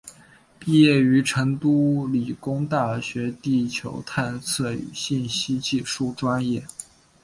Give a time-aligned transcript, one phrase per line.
[0.57, 6.63] 毕业于成都理工大学地球探测与信息技术专业。